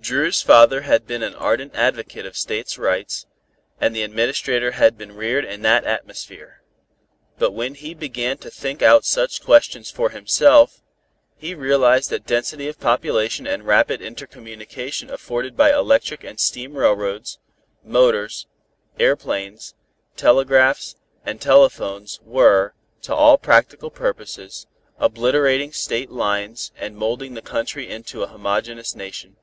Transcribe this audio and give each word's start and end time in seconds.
Dru's 0.00 0.40
father 0.40 0.82
had 0.82 1.06
been 1.06 1.22
an 1.22 1.34
ardent 1.34 1.74
advocate 1.74 2.24
of 2.24 2.34
State 2.34 2.78
rights, 2.78 3.26
and 3.78 3.94
the 3.94 4.02
Administrator 4.04 4.70
had 4.70 4.96
been 4.96 5.14
reared 5.14 5.44
in 5.44 5.60
that 5.62 5.84
atmosphere; 5.84 6.62
but 7.38 7.50
when 7.50 7.74
he 7.74 7.92
began 7.92 8.38
to 8.38 8.48
think 8.48 8.80
out 8.80 9.04
such 9.04 9.42
questions 9.44 9.90
for 9.90 10.08
himself, 10.08 10.80
he 11.36 11.54
realized 11.54 12.08
that 12.08 12.24
density 12.24 12.68
of 12.68 12.80
population 12.80 13.46
and 13.46 13.66
rapid 13.66 14.00
inter 14.00 14.24
communication 14.24 15.10
afforded 15.10 15.58
by 15.58 15.74
electric 15.74 16.24
and 16.24 16.40
steam 16.40 16.78
railroads, 16.78 17.38
motors, 17.84 18.46
aeroplanes, 18.98 19.74
telegraphs 20.16 20.96
and 21.26 21.38
telephones 21.38 22.18
were, 22.22 22.72
to 23.02 23.14
all 23.14 23.36
practical 23.36 23.90
purposes, 23.90 24.66
obliterating 24.98 25.70
State 25.70 26.08
lines 26.10 26.72
and 26.78 26.96
molding 26.96 27.34
the 27.34 27.42
country 27.42 27.90
into 27.90 28.22
a 28.22 28.28
homogeneous 28.28 28.94
nation. 28.94 29.36